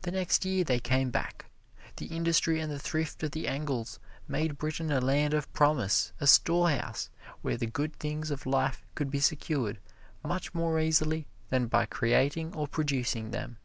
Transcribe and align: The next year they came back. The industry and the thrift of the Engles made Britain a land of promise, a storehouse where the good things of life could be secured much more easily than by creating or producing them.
The 0.00 0.10
next 0.10 0.46
year 0.46 0.64
they 0.64 0.80
came 0.80 1.10
back. 1.10 1.44
The 1.96 2.06
industry 2.06 2.58
and 2.58 2.72
the 2.72 2.78
thrift 2.78 3.22
of 3.22 3.32
the 3.32 3.48
Engles 3.48 4.00
made 4.26 4.56
Britain 4.56 4.90
a 4.90 4.98
land 4.98 5.34
of 5.34 5.52
promise, 5.52 6.14
a 6.22 6.26
storehouse 6.26 7.10
where 7.42 7.58
the 7.58 7.66
good 7.66 7.94
things 7.96 8.30
of 8.30 8.46
life 8.46 8.82
could 8.94 9.10
be 9.10 9.20
secured 9.20 9.78
much 10.24 10.54
more 10.54 10.80
easily 10.80 11.26
than 11.50 11.66
by 11.66 11.84
creating 11.84 12.54
or 12.56 12.66
producing 12.66 13.30
them. 13.30 13.58